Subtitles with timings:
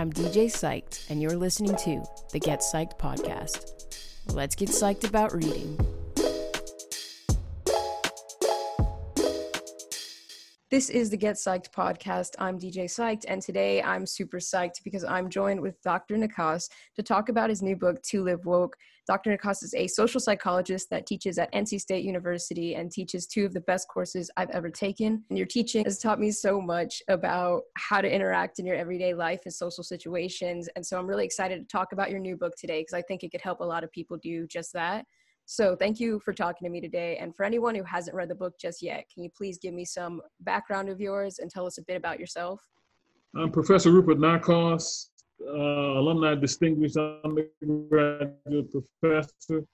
[0.00, 2.02] I'm DJ Psyched, and you're listening to
[2.32, 3.74] the Get Psyched podcast.
[4.32, 5.78] Let's get psyched about reading.
[10.70, 12.36] This is the Get Psyched podcast.
[12.38, 16.16] I'm DJ Psyched, and today I'm super psyched because I'm joined with Dr.
[16.16, 18.76] Nacoste to talk about his new book, To Live Woke.
[19.04, 19.32] Dr.
[19.32, 23.52] Nacoste is a social psychologist that teaches at NC State University and teaches two of
[23.52, 25.24] the best courses I've ever taken.
[25.28, 29.12] And your teaching has taught me so much about how to interact in your everyday
[29.12, 30.68] life in social situations.
[30.76, 33.24] And so I'm really excited to talk about your new book today because I think
[33.24, 35.04] it could help a lot of people do just that.
[35.52, 37.16] So thank you for talking to me today.
[37.16, 39.84] And for anyone who hasn't read the book just yet, can you please give me
[39.84, 42.60] some background of yours and tell us a bit about yourself?
[43.34, 45.10] I'm Professor Rupert Nacoste,
[45.44, 49.66] uh, alumni distinguished undergraduate professor.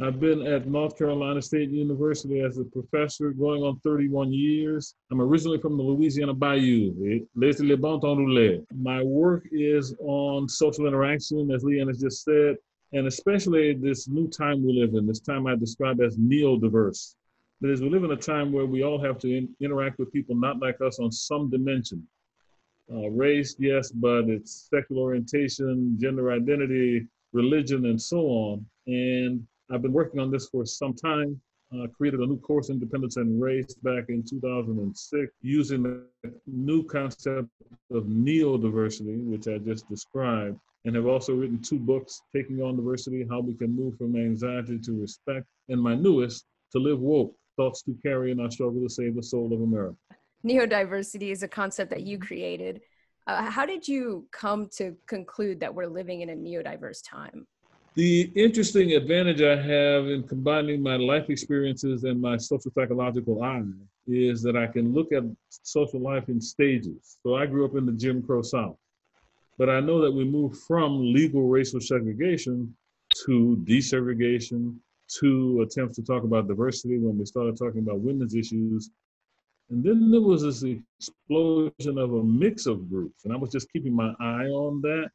[0.00, 4.94] I've been at North Carolina State University as a professor going on 31 years.
[5.10, 10.86] I'm originally from the Louisiana Bayou, Les Le Bon Temps My work is on social
[10.86, 12.54] interaction, as Leanne has just said,
[12.92, 17.16] and especially this new time we live in, this time I describe as neo-diverse.
[17.60, 20.12] That is, we live in a time where we all have to in, interact with
[20.12, 22.06] people not like us on some dimension.
[22.90, 28.66] Uh, race, yes, but it's sexual orientation, gender identity, religion, and so on.
[28.86, 31.38] And I've been working on this for some time.
[31.74, 36.02] Uh, created a new course, Interdependence and Race, back in 2006, using the
[36.46, 37.48] new concept
[37.92, 43.26] of neo-diversity, which I just described, and have also written two books, Taking on Diversity,
[43.28, 47.82] How We Can Move from Anxiety to Respect, and my newest, To Live Woke, Thoughts
[47.82, 49.96] to Carry in Our Struggle to Save the Soul of America.
[50.46, 52.80] Neodiversity is a concept that you created.
[53.26, 57.46] Uh, how did you come to conclude that we're living in a neodiverse time?
[57.94, 63.64] The interesting advantage I have in combining my life experiences and my social psychological eye
[64.06, 67.18] is that I can look at social life in stages.
[67.24, 68.76] So I grew up in the Jim Crow South.
[69.58, 72.74] But I know that we moved from legal racial segregation
[73.26, 74.76] to desegregation
[75.18, 78.90] to attempts to talk about diversity when we started talking about women's issues.
[79.70, 83.24] And then there was this explosion of a mix of groups.
[83.24, 85.10] And I was just keeping my eye on that.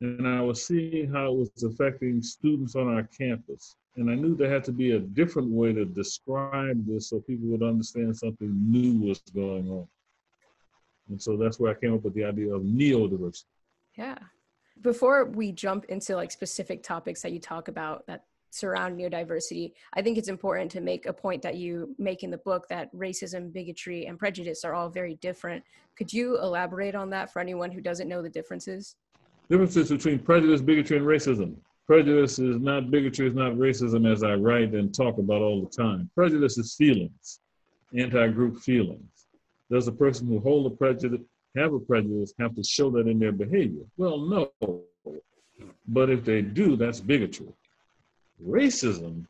[0.00, 3.76] And I was seeing how it was affecting students on our campus.
[3.96, 7.48] And I knew there had to be a different way to describe this so people
[7.48, 9.86] would understand something new was going on.
[11.08, 13.51] And so that's where I came up with the idea of neo-diversity.
[13.96, 14.18] Yeah.
[14.80, 20.02] Before we jump into like specific topics that you talk about that surround neodiversity, I
[20.02, 23.52] think it's important to make a point that you make in the book that racism,
[23.52, 25.62] bigotry, and prejudice are all very different.
[25.96, 28.96] Could you elaborate on that for anyone who doesn't know the differences?
[29.50, 31.56] Differences between prejudice, bigotry, and racism.
[31.86, 35.68] Prejudice is not bigotry, is not racism, as I write and talk about all the
[35.68, 36.08] time.
[36.14, 37.40] Prejudice is feelings,
[37.94, 39.26] anti group feelings.
[39.68, 41.20] There's a person who hold a prejudice,
[41.56, 43.82] have a prejudice have to show that in their behavior?
[43.96, 44.52] Well, no.
[45.88, 47.48] But if they do, that's bigotry.
[48.44, 49.26] Racism,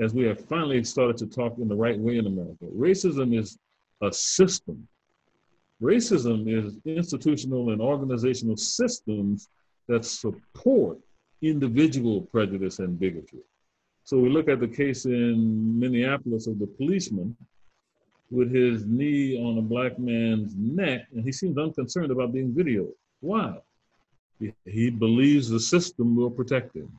[0.00, 3.58] as we have finally started to talk in the right way in America, racism is
[4.02, 4.86] a system.
[5.80, 9.48] Racism is institutional and organizational systems
[9.86, 10.98] that support
[11.40, 13.40] individual prejudice and bigotry.
[14.04, 17.36] So we look at the case in Minneapolis of the policeman
[18.30, 22.92] with his knee on a black man's neck, and he seems unconcerned about being videoed.
[23.20, 23.58] Why?
[24.66, 26.92] He, believes the system will protect him.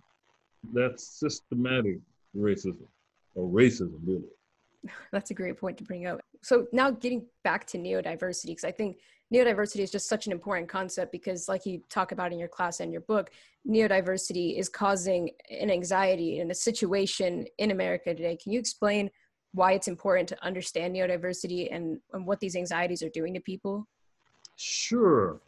[0.73, 1.99] That's systematic
[2.35, 2.87] racism,
[3.35, 4.23] or racism, really.
[5.11, 6.19] That's a great point to bring up.
[6.41, 8.97] So now getting back to neodiversity, because I think
[9.33, 12.79] neodiversity is just such an important concept because like you talk about in your class
[12.79, 13.31] and your book,
[13.67, 18.37] neodiversity is causing an anxiety in a situation in America today.
[18.41, 19.09] Can you explain
[19.53, 23.87] why it's important to understand neodiversity and, and what these anxieties are doing to people?
[24.55, 25.39] Sure.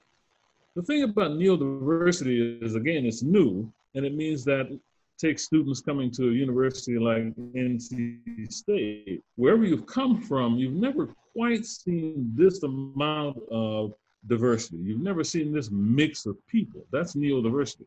[0.76, 4.68] The thing about neodiversity is, again, it's new, and it means that
[5.18, 11.10] take students coming to a university like NC State, wherever you've come from, you've never
[11.34, 13.94] quite seen this amount of
[14.28, 14.78] diversity.
[14.78, 16.86] You've never seen this mix of people.
[16.92, 17.86] That's neodiversity.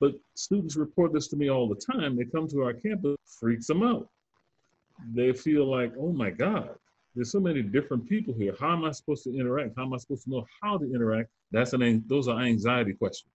[0.00, 2.16] But students report this to me all the time.
[2.16, 4.08] They come to our campus, freaks them out
[5.12, 6.70] they feel like, oh my God,
[7.14, 8.54] there's so many different people here.
[8.58, 9.74] How am I supposed to interact?
[9.76, 11.30] How am I supposed to know how to interact?
[11.50, 13.32] That's an those are anxiety questions,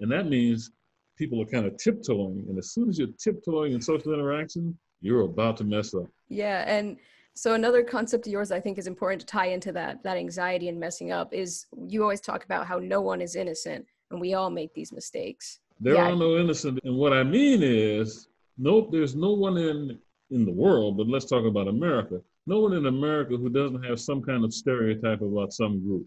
[0.00, 0.70] and that means
[1.16, 2.44] people are kind of tiptoeing.
[2.48, 6.06] And as soon as you're tiptoeing in social interaction, you're about to mess up.
[6.28, 6.98] Yeah, and
[7.34, 10.68] so another concept of yours I think is important to tie into that that anxiety
[10.68, 14.34] and messing up is you always talk about how no one is innocent and we
[14.34, 15.60] all make these mistakes.
[15.80, 16.10] There yeah.
[16.10, 19.98] are no innocent, and what I mean is, nope, there's no one in
[20.30, 22.20] in the world, but let's talk about America.
[22.46, 26.06] No one in America who doesn't have some kind of stereotype about some group.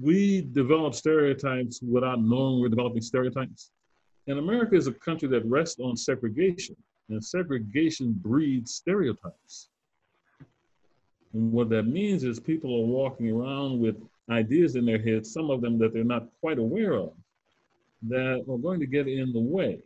[0.00, 3.70] we develop stereotypes without knowing we're developing stereotypes.
[4.26, 6.76] And America is a country that rests on segregation,
[7.10, 9.68] and segregation breeds stereotypes.
[11.34, 13.96] And what that means is people are walking around with
[14.30, 17.12] ideas in their heads, some of them that they're not quite aware of,
[18.08, 19.82] that are going to get in the way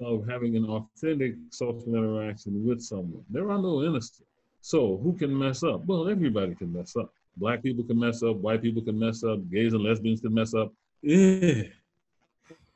[0.00, 3.24] of having an authentic social interaction with someone.
[3.30, 4.26] There are no innocent.
[4.60, 5.84] So who can mess up?
[5.86, 7.12] Well, everybody can mess up.
[7.36, 10.54] Black people can mess up, white people can mess up, gays and lesbians can mess
[10.54, 10.72] up.
[11.02, 11.62] Yeah.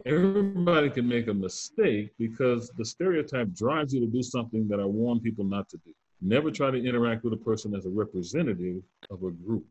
[0.06, 4.85] Everybody can make a mistake because the stereotype drives you to do something that I
[4.85, 5.93] warn people not to do.
[6.20, 9.65] Never try to interact with a person as a representative of a group.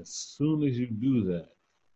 [0.00, 1.48] As soon as you do that,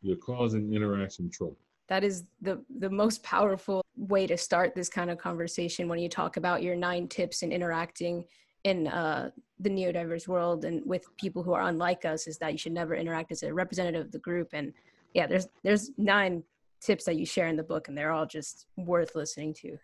[0.03, 1.59] you're causing interaction trouble.
[1.89, 6.09] That is the the most powerful way to start this kind of conversation when you
[6.09, 8.25] talk about your nine tips in interacting
[8.65, 9.31] in uh,
[9.61, 12.95] the neo-diverse world and with people who are unlike us is that you should never
[12.95, 14.49] interact as a representative of the group.
[14.53, 14.73] And
[15.15, 16.43] yeah there's there's nine
[16.81, 19.79] tips that you share in the book and they're all just worth listening to.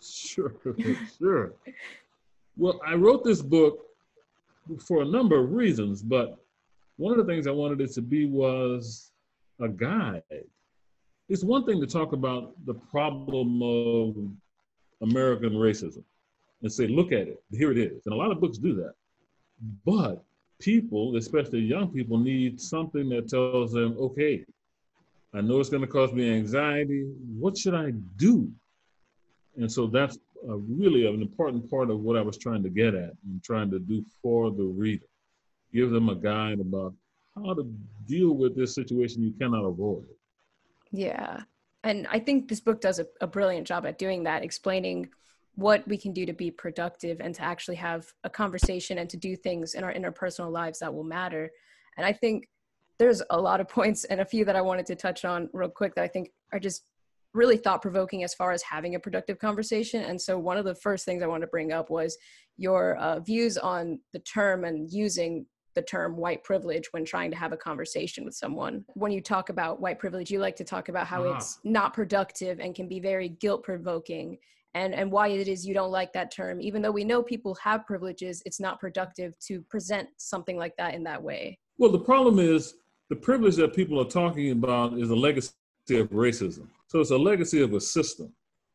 [0.00, 0.54] Sure
[1.18, 1.52] sure.
[2.56, 3.78] Well i wrote this book
[4.86, 6.38] for a number of reasons but
[6.96, 9.12] one of the things i wanted it to be was
[9.60, 10.22] a guide
[11.30, 14.16] it's one thing to talk about the problem of
[15.00, 16.02] american racism
[16.62, 18.04] and say, look at it, here it is.
[18.04, 18.92] And a lot of books do that.
[19.86, 20.22] But
[20.60, 24.44] people, especially young people, need something that tells them, okay,
[25.32, 27.04] I know it's going to cause me anxiety.
[27.38, 28.50] What should I do?
[29.56, 30.18] And so that's
[30.48, 33.70] a really an important part of what I was trying to get at and trying
[33.70, 35.06] to do for the reader.
[35.72, 36.94] Give them a guide about
[37.34, 37.62] how to
[38.06, 40.04] deal with this situation you cannot avoid.
[40.90, 41.42] Yeah.
[41.82, 45.08] And I think this book does a, a brilliant job at doing that, explaining
[45.54, 49.16] what we can do to be productive and to actually have a conversation and to
[49.16, 51.50] do things in our interpersonal lives that will matter.
[51.96, 52.48] And I think
[52.98, 55.68] there's a lot of points and a few that I wanted to touch on real
[55.68, 56.84] quick that I think are just
[57.32, 60.02] really thought provoking as far as having a productive conversation.
[60.02, 62.16] And so, one of the first things I want to bring up was
[62.56, 67.36] your uh, views on the term and using the term white privilege when trying to
[67.36, 68.84] have a conversation with someone.
[68.94, 71.36] When you talk about white privilege, you like to talk about how uh-huh.
[71.36, 74.38] it's not productive and can be very guilt provoking
[74.74, 76.60] and and why it is you don't like that term.
[76.60, 80.94] Even though we know people have privileges it's not productive to present something like that
[80.94, 81.58] in that way.
[81.78, 82.74] Well the problem is
[83.08, 85.52] the privilege that people are talking about is a legacy
[85.90, 86.68] of racism.
[86.86, 88.32] So it's a legacy of a system.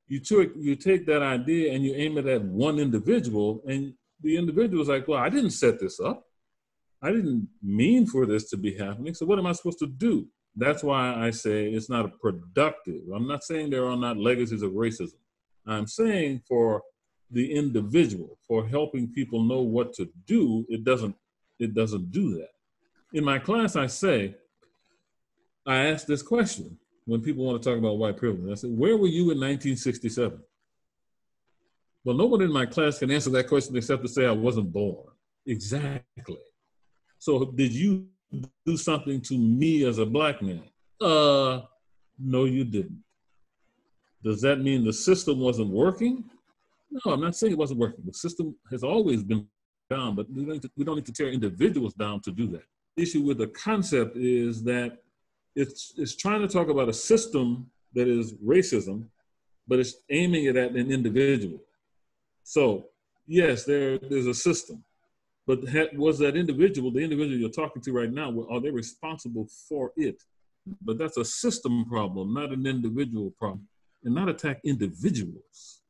[0.07, 4.37] You took you take that idea and you aim it at one individual and the
[4.37, 6.24] individual is like well i didn't set this up
[7.01, 10.27] i didn't mean for this to be happening so what am i supposed to do
[10.55, 14.61] that's why i say it's not a productive i'm not saying there are not legacies
[14.61, 15.19] of racism
[15.67, 16.83] I'm saying for
[17.31, 21.15] the individual, for helping people know what to do, it doesn't
[21.57, 22.49] it doesn't do that.
[23.13, 24.35] In my class, I say,
[25.65, 28.51] I ask this question when people want to talk about white privilege.
[28.51, 30.37] I said, where were you in 1967?
[32.03, 34.73] Well, no one in my class can answer that question except to say I wasn't
[34.73, 35.07] born.
[35.45, 36.37] Exactly.
[37.25, 38.05] So did you
[38.67, 40.61] do something to me as a black man?
[41.01, 41.61] Uh,
[42.19, 43.03] no, you didn't.
[44.23, 46.23] Does that mean the system wasn't working?
[46.91, 48.03] No, I'm not saying it wasn't working.
[48.05, 49.47] The system has always been
[49.89, 52.65] down, but we don't, to, don't need to tear individuals down to do that.
[52.95, 54.99] The issue with the concept is that
[55.55, 59.05] it's, it's trying to talk about a system that is racism,
[59.67, 61.59] but it's aiming it at an individual.
[62.43, 62.89] So,
[63.25, 64.83] yes, there, there's a system,
[65.47, 65.59] but
[65.95, 70.23] was that individual, the individual you're talking to right now, are they responsible for it?
[70.81, 73.67] But that's a system problem, not an individual problem
[74.03, 75.81] and not attack individuals.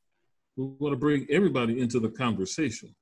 [0.57, 2.95] We want to bring everybody into the conversation.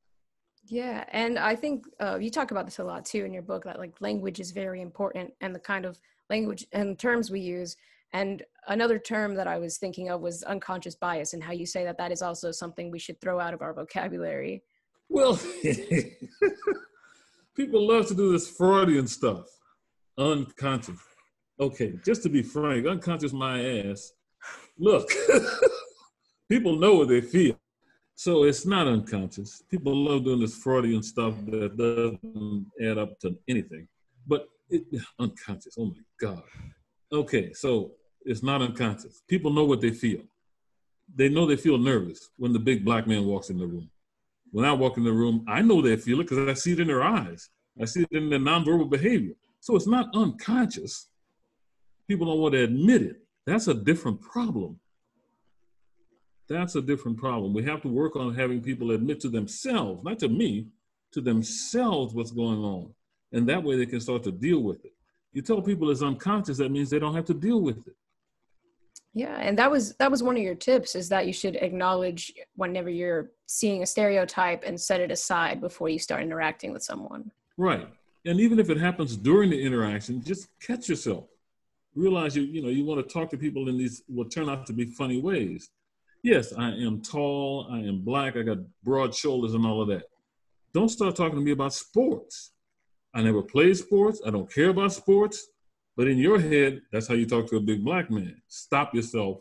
[0.65, 3.63] Yeah, and I think uh, you talk about this a lot too in your book
[3.65, 7.75] that like language is very important and the kind of language and terms we use.
[8.13, 11.83] And another term that I was thinking of was unconscious bias, and how you say
[11.83, 14.63] that that is also something we should throw out of our vocabulary.
[15.13, 15.39] Well,
[17.55, 19.45] people love to do this Freudian stuff.
[20.17, 20.99] Unconscious.
[21.59, 24.11] Okay, just to be frank, unconscious my ass
[24.79, 25.07] look,
[26.49, 27.59] people know what they feel.
[28.15, 29.61] So it's not unconscious.
[29.69, 33.87] People love doing this Freudian stuff that doesn't add up to anything.
[34.25, 34.83] But it,
[35.19, 36.41] unconscious, oh my God.
[37.11, 37.91] Okay, so
[38.25, 39.21] it's not unconscious.
[39.27, 40.21] People know what they feel.
[41.13, 43.91] They know they feel nervous when the big black man walks in the room.
[44.53, 46.79] When I walk in the room, I know they feel it because I see it
[46.79, 47.49] in their eyes.
[47.81, 49.33] I see it in their nonverbal behavior.
[49.59, 51.07] So it's not unconscious.
[52.07, 53.23] People don't want to admit it.
[53.47, 54.79] That's a different problem.
[56.47, 57.51] That's a different problem.
[57.55, 60.67] We have to work on having people admit to themselves, not to me,
[61.13, 62.93] to themselves what's going on.
[63.31, 64.93] And that way they can start to deal with it.
[65.31, 67.95] You tell people it's unconscious, that means they don't have to deal with it.
[69.15, 72.33] Yeah, and that was that was one of your tips is that you should acknowledge
[72.55, 77.31] whenever you're seeing a stereotype and set it aside before you start interacting with someone.
[77.55, 77.87] Right.
[78.25, 81.25] And even if it happens during the interaction, just catch yourself.
[81.93, 84.65] Realize you you know you want to talk to people in these what turn out
[84.67, 85.69] to be funny ways.
[86.23, 90.05] Yes, I am tall, I am black, I got broad shoulders and all of that.
[90.73, 92.53] Don't start talking to me about sports.
[93.13, 95.49] I never played sports, I don't care about sports.
[95.95, 98.41] But in your head, that's how you talk to a big black man.
[98.47, 99.39] Stop yourself,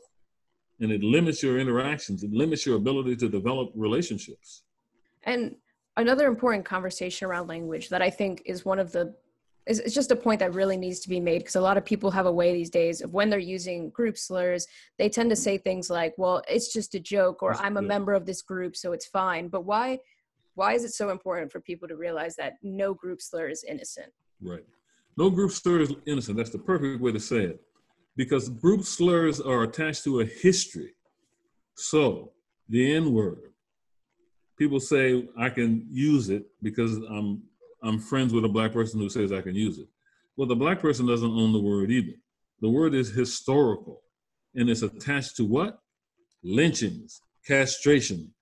[0.81, 2.23] and it limits your interactions.
[2.23, 4.63] It limits your ability to develop relationships.
[5.25, 5.57] And
[5.97, 9.15] another important conversation around language that I think is one of the
[9.65, 11.85] is it's just a point that really needs to be made because a lot of
[11.85, 14.67] people have a way these days of when they're using group slurs,
[14.99, 18.13] they tend to say things like, "Well, it's just a joke," or "I'm a member
[18.13, 20.01] of this group, so it's fine." But why
[20.55, 24.13] why is it so important for people to realize that no group slur is innocent?
[24.41, 24.65] Right.
[25.17, 26.37] No group slur is innocent.
[26.37, 27.61] That's the perfect way to say it.
[28.17, 30.95] Because group slurs are attached to a history.
[31.75, 32.33] So,
[32.69, 33.53] the N word,
[34.59, 37.43] people say I can use it because I'm
[37.83, 39.89] I'm friends with a black person who says I can use it.
[40.37, 42.17] Well, the black person doesn't own the word either.
[42.61, 44.03] The word is historical
[44.55, 45.81] and it's attached to what?
[46.45, 48.33] Lynchings, castration,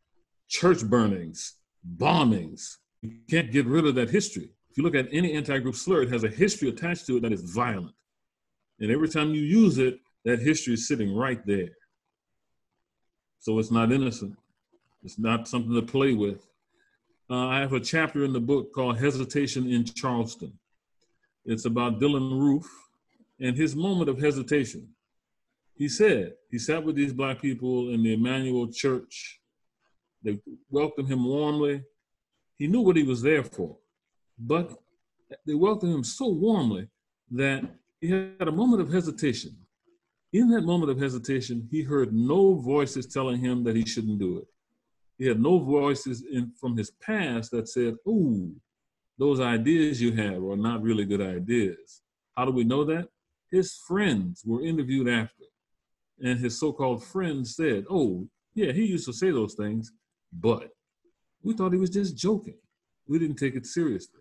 [0.48, 1.56] church burnings,
[1.96, 2.76] bombings.
[3.02, 4.50] You can't get rid of that history.
[4.80, 7.42] You look at any anti-group slur, it has a history attached to it that is
[7.42, 7.94] violent.
[8.78, 11.76] And every time you use it, that history is sitting right there.
[13.40, 14.38] So it's not innocent.
[15.04, 16.46] It's not something to play with.
[17.28, 20.58] Uh, I have a chapter in the book called Hesitation in Charleston.
[21.44, 22.66] It's about Dylann Roof
[23.38, 24.88] and his moment of hesitation.
[25.74, 29.42] He said, he sat with these black people in the Emanuel Church.
[30.22, 30.38] They
[30.70, 31.82] welcomed him warmly.
[32.56, 33.76] He knew what he was there for.
[34.40, 34.78] But
[35.46, 36.88] they welcomed him so warmly
[37.30, 37.62] that
[38.00, 39.56] he had a moment of hesitation.
[40.32, 44.38] In that moment of hesitation, he heard no voices telling him that he shouldn't do
[44.38, 44.46] it.
[45.18, 48.54] He had no voices in, from his past that said, Ooh,
[49.18, 52.00] those ideas you have are not really good ideas.
[52.34, 53.08] How do we know that?
[53.50, 55.44] His friends were interviewed after,
[56.22, 59.92] and his so called friends said, Oh, yeah, he used to say those things,
[60.32, 60.70] but
[61.42, 62.56] we thought he was just joking.
[63.06, 64.19] We didn't take it seriously.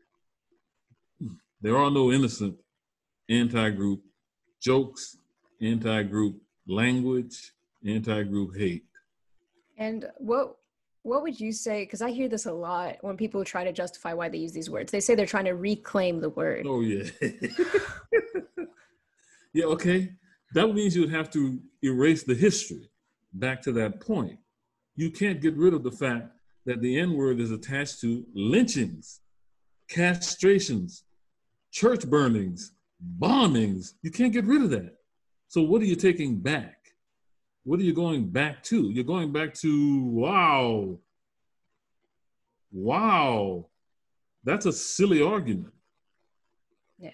[1.62, 2.56] There are no innocent
[3.30, 4.01] anti-group
[4.62, 5.18] jokes,
[5.62, 7.51] anti-group language,
[7.86, 8.86] anti-group hate.
[9.78, 10.56] And what
[11.04, 11.84] what would you say?
[11.84, 14.70] Because I hear this a lot when people try to justify why they use these
[14.70, 14.92] words.
[14.92, 16.66] They say they're trying to reclaim the word.
[16.68, 17.10] Oh yeah.
[19.54, 19.66] yeah.
[19.66, 20.12] Okay.
[20.54, 22.89] That means you'd have to erase the history
[23.34, 24.39] back to that point.
[24.96, 26.32] You can't get rid of the fact
[26.66, 29.22] that the N word is attached to lynchings,
[29.89, 31.04] castrations,
[31.72, 32.74] church burnings,
[33.20, 33.94] bombings.
[34.02, 34.96] You can't get rid of that.
[35.48, 36.76] So what are you taking back?
[37.64, 38.90] What are you going back to?
[38.90, 40.98] You're going back to wow.
[42.72, 43.68] Wow.
[44.44, 45.74] That's a silly argument.
[46.98, 47.12] Yeah,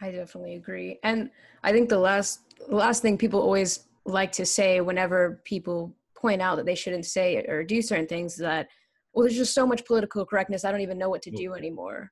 [0.00, 0.98] I definitely agree.
[1.02, 1.30] And
[1.62, 6.42] I think the last the last thing people always like to say whenever people point
[6.42, 8.68] out that they shouldn't say or do certain things is that
[9.12, 12.10] well there's just so much political correctness I don't even know what to do anymore.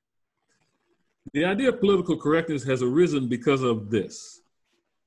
[1.33, 4.41] The idea of political correctness has arisen because of this.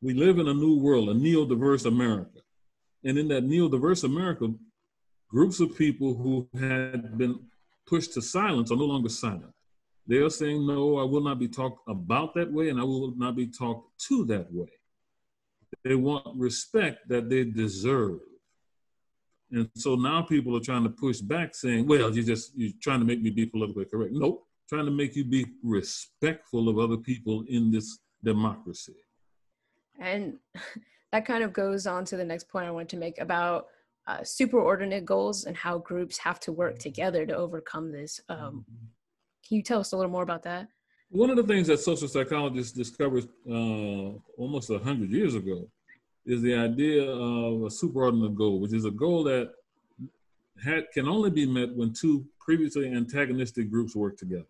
[0.02, 2.40] We live in a new world, a neo-diverse America.
[3.04, 4.52] And in that neo-diverse America,
[5.28, 7.40] groups of people who had been
[7.86, 9.52] pushed to silence are no longer silent.
[10.06, 13.14] They are saying, no, I will not be talked about that way, and I will
[13.16, 14.70] not be talked to that way.
[15.84, 18.20] They want respect that they deserve.
[19.52, 23.00] And so now people are trying to push back, saying, well, you're just, you're trying
[23.00, 24.12] to make me be politically correct.
[24.12, 28.94] Nope trying to make you be respectful of other people in this democracy.
[29.98, 30.34] And
[31.12, 33.66] that kind of goes on to the next point I want to make about
[34.06, 38.20] uh, superordinate goals and how groups have to work together to overcome this.
[38.28, 38.64] Um,
[39.46, 40.68] can you tell us a little more about that?
[41.10, 45.68] One of the things that social psychologists discovered uh, almost 100 years ago
[46.24, 49.50] is the idea of a superordinate goal, which is a goal that
[50.62, 54.44] had, can only be met when two previously antagonistic groups work together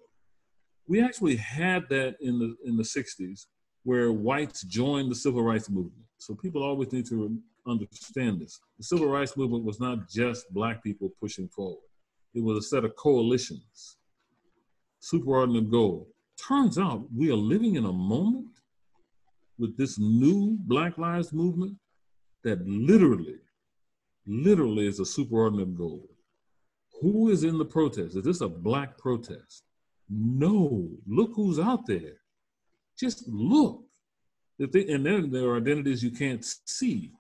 [0.91, 3.47] we actually had that in the in the 60s
[3.85, 6.05] where whites joined the civil rights movement.
[6.19, 8.61] So people always need to understand this.
[8.77, 11.87] The civil rights movement was not just black people pushing forward.
[12.35, 13.99] It was a set of coalitions,
[15.01, 16.09] superordinate goal.
[16.37, 18.59] Turns out we are living in a moment
[19.59, 21.77] with this new Black Lives Movement
[22.43, 23.39] that literally,
[24.27, 26.09] literally is a superordinate goal.
[27.01, 28.17] Who is in the protest?
[28.17, 29.70] Is this a black protest?
[30.11, 32.17] No, look who's out there.
[32.99, 33.85] Just look.
[34.59, 37.13] And then there are identities you can't see,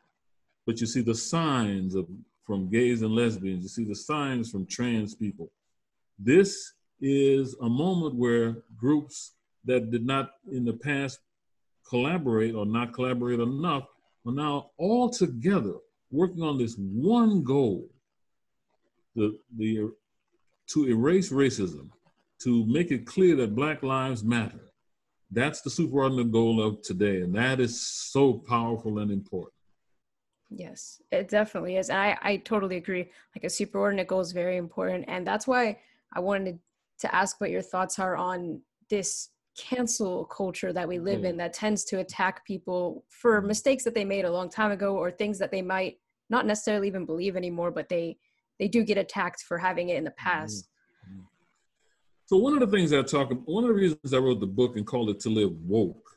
[0.66, 2.06] but you see the signs of
[2.44, 3.62] from gays and lesbians.
[3.62, 5.50] You see the signs from trans people.
[6.18, 11.20] This is a moment where groups that did not in the past
[11.88, 13.84] collaborate or not collaborate enough
[14.26, 15.74] are now all together
[16.10, 17.88] working on this one goal
[19.14, 19.90] the, the,
[20.68, 21.88] to erase racism,
[22.42, 24.60] to make it clear that Black Lives Matter.
[25.30, 29.54] That's the superordinate goal of today, and that is so powerful and important.
[30.50, 31.90] Yes, it definitely is.
[31.90, 33.08] And I, I totally agree.
[33.36, 35.04] Like a superordinate goal is very important.
[35.06, 35.78] And that's why
[36.12, 36.58] I wanted
[37.00, 41.38] to ask what your thoughts are on this cancel culture that we live in mm.
[41.38, 43.48] that tends to attack people for mm-hmm.
[43.48, 45.98] mistakes that they made a long time ago or things that they might
[46.30, 48.16] not necessarily even believe anymore, but they
[48.58, 50.28] they do get attacked for having it in the mm-hmm.
[50.28, 50.68] past.
[52.30, 54.76] So one of the things I talk, one of the reasons I wrote the book
[54.76, 56.16] and called it "To Live Woke,"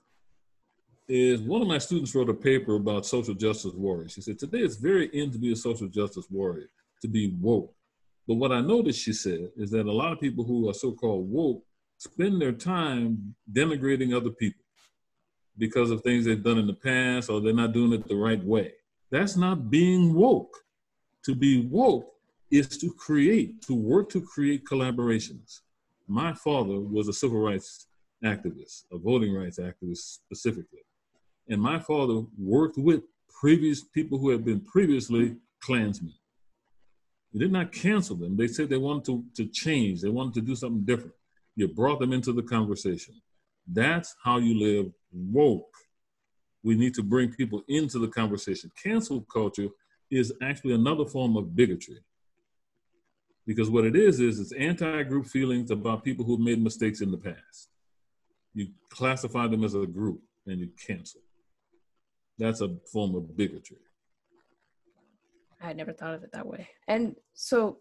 [1.07, 4.11] is one of my students wrote a paper about social justice warriors.
[4.11, 6.69] She said today it's very in to be a social justice warrior,
[7.01, 7.73] to be woke.
[8.27, 11.31] But what I noticed, she said, is that a lot of people who are so-called
[11.31, 11.65] woke
[11.97, 14.61] spend their time denigrating other people
[15.57, 18.43] because of things they've done in the past or they're not doing it the right
[18.43, 18.71] way.
[19.09, 20.55] That's not being woke.
[21.25, 22.05] To be woke
[22.51, 25.61] is to create, to work to create collaborations.
[26.07, 27.87] My father was a civil rights
[28.23, 30.79] activist, a voting rights activist specifically.
[31.49, 33.03] And my father worked with
[33.39, 36.13] previous people who had been previously Klansmen.
[37.31, 38.37] He did not cancel them.
[38.37, 41.15] They said they wanted to, to change, they wanted to do something different.
[41.55, 43.15] You brought them into the conversation.
[43.67, 45.73] That's how you live woke.
[46.63, 48.71] We need to bring people into the conversation.
[48.81, 49.69] Cancel culture
[50.09, 51.99] is actually another form of bigotry.
[53.45, 57.17] Because what it is, is it's anti-group feelings about people who've made mistakes in the
[57.17, 57.69] past.
[58.53, 61.21] You classify them as a group and you cancel.
[62.37, 63.77] That's a form of bigotry.
[65.61, 66.69] I had never thought of it that way.
[66.87, 67.77] And so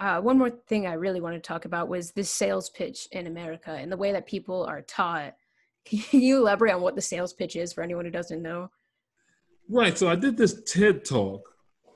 [0.00, 3.26] uh, one more thing I really want to talk about was this sales pitch in
[3.26, 5.34] America and the way that people are taught.
[5.84, 8.70] Can you elaborate on what the sales pitch is for anyone who doesn't know?
[9.68, 9.96] Right.
[9.98, 11.42] So I did this TED talk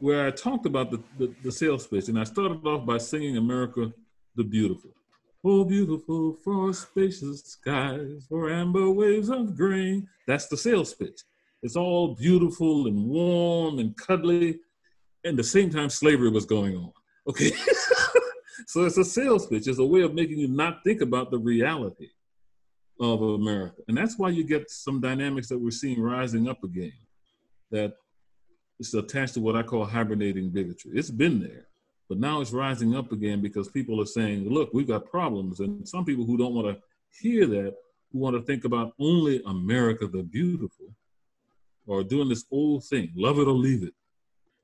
[0.03, 3.37] where I talked about the, the, the sales pitch, and I started off by singing
[3.37, 3.93] America
[4.35, 4.91] the Beautiful.
[5.45, 10.09] Oh, beautiful for spacious skies, for amber waves of grain.
[10.27, 11.21] That's the sales pitch.
[11.63, 14.59] It's all beautiful and warm and cuddly.
[15.23, 16.93] And the same time, slavery was going on.
[17.29, 17.53] Okay.
[18.67, 19.69] so it's a sales pitch.
[19.69, 22.09] It's a way of making you not think about the reality
[23.01, 23.83] of America.
[23.87, 26.93] And that's why you get some dynamics that we're seeing rising up again.
[27.71, 27.95] That
[28.83, 30.91] it's attached to what I call hibernating bigotry.
[30.95, 31.69] It's been there,
[32.09, 35.61] but now it's rising up again because people are saying, look, we've got problems.
[35.61, 36.83] And some people who don't want to
[37.21, 37.77] hear that,
[38.11, 40.87] who want to think about only America the beautiful,
[41.89, 43.95] are doing this old thing love it or leave it.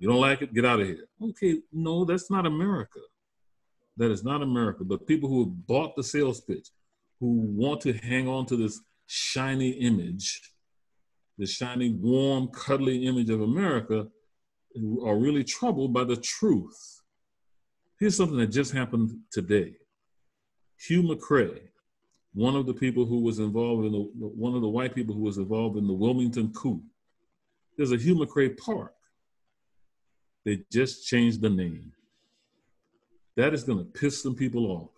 [0.00, 1.07] You don't like it, get out of here.
[1.22, 3.00] Okay, no, that's not America.
[3.98, 4.83] That is not America.
[4.83, 6.70] But people who have bought the sales pitch,
[7.20, 10.40] who want to hang on to this shiny image
[11.38, 14.09] the shiny, warm, cuddly image of America
[15.05, 17.01] are really troubled by the truth.
[17.98, 19.74] Here's something that just happened today.
[20.79, 21.61] Hugh MacRae,
[22.35, 25.22] one of the people who was involved in the, one of the white people who
[25.22, 26.83] was involved in the Wilmington coup.
[27.77, 28.94] There's a Hugh MacRae Park.
[30.44, 31.92] They just changed the name.
[33.37, 34.90] That is going to piss some people off.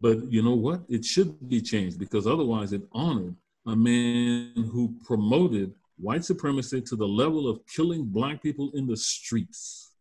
[0.00, 0.82] But you know what?
[0.88, 6.96] It should be changed because otherwise it honored a man who promoted white supremacy to
[6.96, 9.92] the level of killing black people in the streets.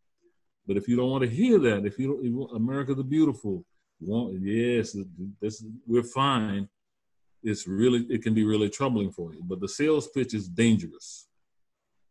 [0.68, 3.04] But if you don't want to hear that, if you don't, you want America the
[3.04, 3.64] Beautiful,
[4.00, 4.96] want, yes,
[5.40, 6.68] this, we're fine.
[7.44, 9.42] It's really, it can be really troubling for you.
[9.44, 11.28] But the sales pitch is dangerous.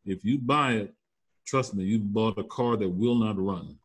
[0.05, 0.95] If you buy it,
[1.47, 3.77] trust me, you bought a car that will not run.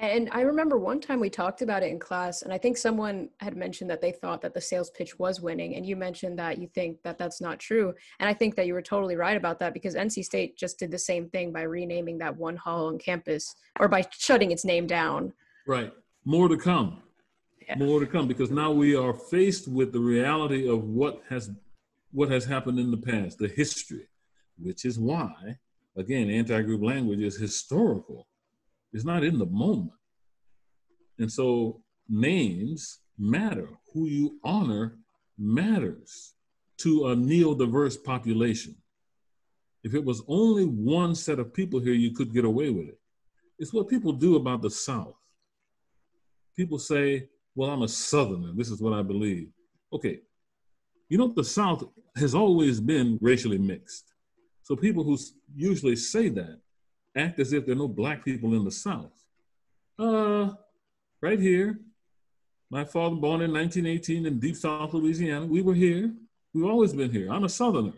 [0.00, 3.28] And I remember one time we talked about it in class, and I think someone
[3.38, 6.58] had mentioned that they thought that the sales pitch was winning, and you mentioned that
[6.58, 7.94] you think that that's not true.
[8.18, 10.90] And I think that you were totally right about that because NC State just did
[10.90, 14.88] the same thing by renaming that one hall on campus or by shutting its name
[14.88, 15.32] down.
[15.64, 15.92] Right.
[16.24, 17.00] More to come.
[17.68, 17.76] Yeah.
[17.78, 21.50] More to come because now we are faced with the reality of what has
[22.10, 24.06] what has happened in the past, the history,
[24.58, 25.58] which is why,
[25.96, 28.28] again, anti-group language is historical
[28.94, 29.92] it's not in the moment.
[31.18, 33.68] And so names matter.
[33.92, 34.96] Who you honor
[35.38, 36.34] matters
[36.78, 38.74] to a neo-diverse population.
[39.82, 42.98] If it was only one set of people here, you could get away with it.
[43.58, 45.14] It's what people do about the South.
[46.56, 48.52] People say, well, I'm a Southerner.
[48.56, 49.50] This is what I believe.
[49.92, 50.20] Okay,
[51.08, 51.84] You know, the South
[52.16, 54.12] has always been racially mixed.
[54.62, 55.18] So people who
[55.54, 56.60] usually say that
[57.16, 59.12] act as if there are no black people in the South.
[59.98, 60.50] Uh,
[61.20, 61.78] right here,
[62.70, 65.46] my father born in 1918 in deep South Louisiana.
[65.46, 66.12] We were here.
[66.52, 67.32] We've always been here.
[67.32, 67.92] I'm a Southerner.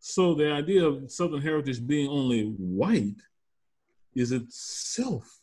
[0.00, 3.20] So the idea of Southern heritage being only white
[4.14, 5.40] is itself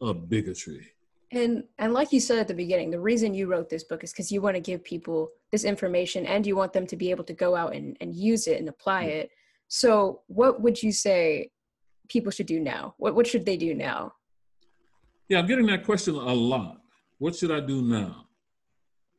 [0.00, 0.86] a bigotry.
[1.30, 4.12] And and like you said at the beginning, the reason you wrote this book is
[4.12, 7.24] because you want to give people this information and you want them to be able
[7.24, 9.10] to go out and, and use it and apply yeah.
[9.10, 9.30] it.
[9.68, 11.50] So what would you say
[12.08, 12.94] people should do now?
[12.98, 14.14] What what should they do now?
[15.28, 16.80] Yeah, I'm getting that question a lot.
[17.18, 18.26] What should I do now?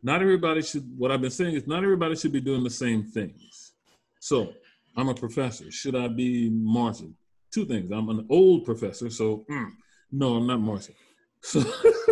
[0.01, 3.03] Not everybody should what I've been saying is not everybody should be doing the same
[3.03, 3.73] things.
[4.19, 4.53] So
[4.95, 5.71] I'm a professor.
[5.71, 7.15] Should I be marching?
[7.51, 7.91] Two things.
[7.91, 9.71] I'm an old professor, so mm,
[10.11, 10.95] no, I'm not marching.
[11.41, 11.63] So,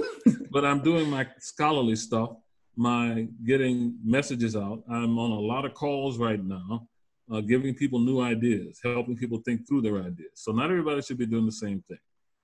[0.52, 2.32] but I'm doing my scholarly stuff,
[2.76, 4.84] my getting messages out.
[4.90, 6.88] I'm on a lot of calls right now,
[7.32, 10.32] uh, giving people new ideas, helping people think through their ideas.
[10.36, 12.00] So not everybody should be doing the same thing.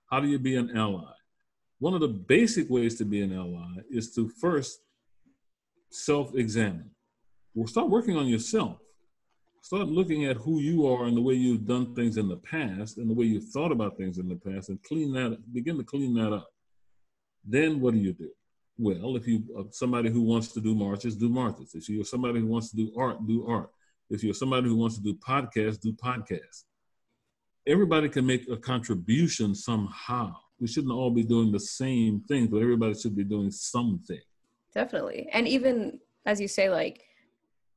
[0.10, 1.12] How do you be an ally?
[1.80, 4.80] One of the basic ways to be an ally is to first
[5.90, 6.92] self-examine.
[7.54, 8.80] Well, start working on yourself.
[9.62, 12.98] Start looking at who you are and the way you've done things in the past
[12.98, 15.84] and the way you've thought about things in the past and clean that, begin to
[15.84, 16.50] clean that up.
[17.46, 18.30] Then what do you do?
[18.78, 21.76] Well, if you uh, somebody who wants to do marches, do marches.
[21.76, 23.70] If you're somebody who wants to do art, do art.
[24.14, 26.66] If you're somebody who wants to do podcasts, do podcasts.
[27.66, 30.36] Everybody can make a contribution somehow.
[30.60, 34.22] We shouldn't all be doing the same thing, but everybody should be doing something.
[34.72, 35.28] Definitely.
[35.34, 37.02] And even as you say, like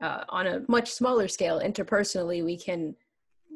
[0.02, 2.94] uh, on a much smaller scale, interpersonally, we can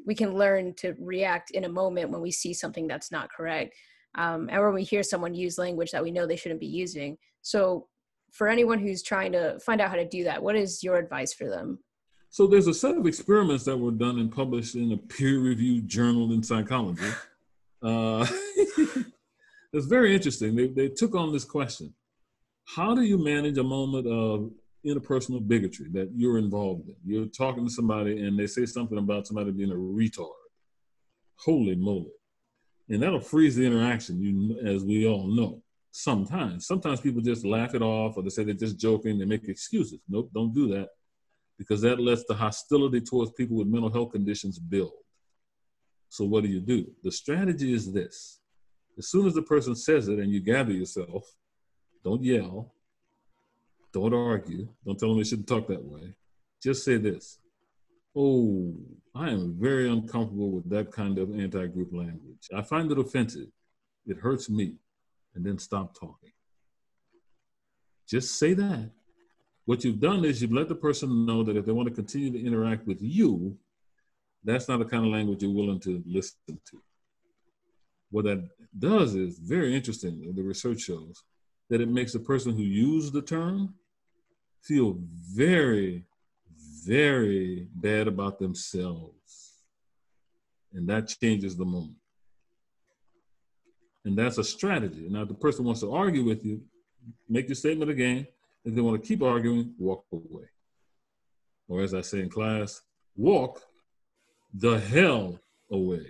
[0.06, 3.74] we can learn to react in a moment when we see something that's not correct
[4.14, 7.18] um, and when we hear someone use language that we know they shouldn't be using.
[7.42, 7.88] So,
[8.32, 11.34] for anyone who's trying to find out how to do that, what is your advice
[11.34, 11.78] for them?
[12.30, 15.88] So, there's a set of experiments that were done and published in a peer reviewed
[15.88, 17.10] journal in psychology.
[17.82, 18.26] Uh,
[19.72, 20.54] it's very interesting.
[20.54, 21.92] They, they took on this question
[22.64, 24.50] How do you manage a moment of
[24.86, 26.96] interpersonal bigotry that you're involved in?
[27.04, 30.30] You're talking to somebody and they say something about somebody being a retard.
[31.36, 32.12] Holy moly
[32.90, 34.20] and that'll freeze the interaction.
[34.20, 35.62] You, as we all know,
[35.92, 39.18] sometimes, sometimes people just laugh it off, or they say they're just joking.
[39.18, 40.00] They make excuses.
[40.08, 40.88] Nope, don't do that,
[41.60, 44.94] because that lets the hostility towards people with mental health conditions build.
[46.08, 46.90] So what do you do?
[47.04, 48.40] The strategy is this:
[48.96, 51.22] as soon as the person says it, and you gather yourself,
[52.02, 52.72] don't yell,
[53.92, 56.14] don't argue, don't tell them they shouldn't talk that way.
[56.62, 57.38] Just say this:
[58.16, 58.74] Oh,
[59.14, 62.48] I am very uncomfortable with that kind of anti group language.
[62.56, 63.48] I find it offensive.
[64.06, 64.76] It hurts me.
[65.34, 66.32] And then stop talking.
[68.08, 68.92] Just say that.
[69.70, 72.32] What you've done is you've let the person know that if they want to continue
[72.32, 73.56] to interact with you,
[74.42, 76.82] that's not the kind of language you're willing to listen to.
[78.10, 81.22] What that does is very interesting, the research shows
[81.68, 83.74] that it makes the person who used the term
[84.60, 84.96] feel
[85.32, 86.04] very
[86.84, 89.52] very bad about themselves.
[90.74, 91.94] And that changes the moment.
[94.04, 95.06] And that's a strategy.
[95.08, 96.60] Now, if the person wants to argue with you,
[97.28, 98.26] make your statement again.
[98.64, 100.44] If they want to keep arguing, walk away.
[101.68, 102.82] Or as I say in class,
[103.16, 103.62] walk
[104.52, 106.06] the hell away.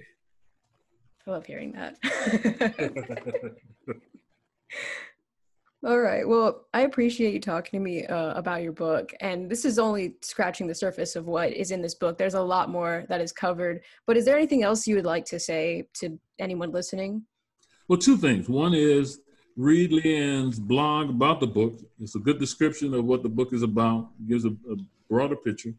[1.27, 1.97] I love hearing that.
[5.87, 6.29] All right.
[6.29, 9.15] Well, I appreciate you talking to me uh, about your book.
[9.21, 12.19] And this is only scratching the surface of what is in this book.
[12.19, 13.81] There's a lot more that is covered.
[14.07, 17.25] But is there anything else you would like to say to anyone listening?
[17.89, 18.47] Well, two things.
[18.47, 19.21] One is
[19.57, 21.81] read Leanne's blog about the book.
[22.01, 24.77] It's a good description of what the book is about, it gives a, a
[25.09, 25.75] broader picture.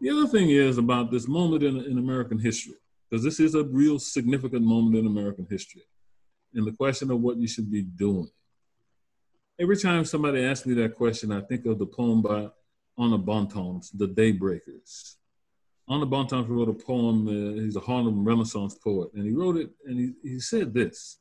[0.00, 2.74] The other thing is about this moment in, in American history,
[3.08, 5.82] because this is a real significant moment in American history.
[6.54, 8.30] And the question of what you should be doing
[9.56, 12.48] Every time somebody asks me that question, I think of the poem by
[12.98, 15.14] Arna Bontemps, The Daybreakers.
[15.88, 19.70] Arna Bontemps wrote a poem, uh, he's a Harlem Renaissance poet, and he wrote it,
[19.86, 21.18] and he, he said this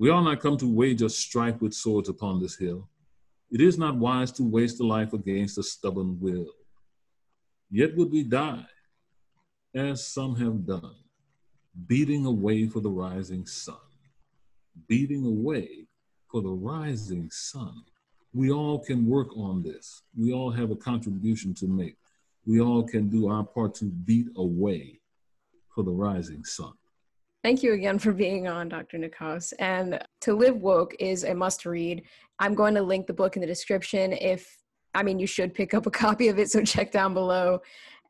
[0.00, 2.88] We are not come to wage a strife with swords upon this hill.
[3.50, 6.46] It is not wise to waste a life against a stubborn will.
[7.70, 8.64] Yet would we die,
[9.74, 10.94] as some have done,
[11.86, 13.76] beating away for the rising sun,
[14.88, 15.86] beating away
[16.30, 17.84] for the rising sun.
[18.32, 20.00] We all can work on this.
[20.16, 21.98] We all have a contribution to make.
[22.46, 25.00] We all can do our part to beat away
[25.74, 26.72] for the rising sun.
[27.42, 28.98] Thank you again for being on, Dr.
[28.98, 29.54] Nacoste.
[29.58, 32.02] And To Live Woke is a must read.
[32.38, 34.12] I'm going to link the book in the description.
[34.12, 34.58] If
[34.94, 36.50] I mean, you should pick up a copy of it.
[36.50, 37.60] So check down below.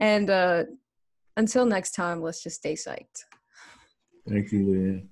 [0.01, 0.64] And uh,
[1.37, 3.25] until next time, let's just stay psyched.
[4.29, 5.07] Thank you, Leanne.